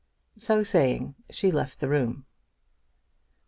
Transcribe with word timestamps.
So 0.39 0.63
saying, 0.63 1.13
she 1.29 1.51
left 1.51 1.79
the 1.79 1.87
room. 1.87 2.25